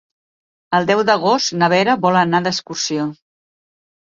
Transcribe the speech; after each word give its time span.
El 0.77 0.87
deu 0.91 1.03
d'agost 1.09 1.53
na 1.63 1.69
Vera 1.75 1.97
vol 2.07 2.19
anar 2.23 2.41
d'excursió. 2.49 3.07